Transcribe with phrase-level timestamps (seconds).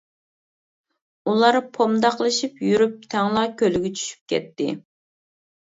[1.31, 4.73] ئۇلار پومداقلىشىپ يۈرۈپ تەڭلا كۆلگە چۈشۈپ كەتتى.